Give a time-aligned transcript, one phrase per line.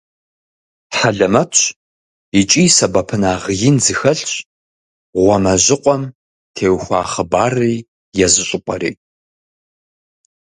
[0.97, 1.59] Хьэлэмэтщ
[2.39, 4.33] икӀи сэбэпынагъ ин зыхэлъщ
[5.15, 6.03] «Гъуамэжьыкъуэм»
[6.55, 7.75] теухуа хъыбарри
[8.25, 8.91] езы щӀыпӀэри.